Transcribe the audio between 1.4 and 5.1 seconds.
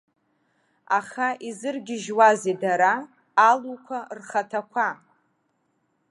изыргьежьуазеи дара, алуқәа рхаҭақәа?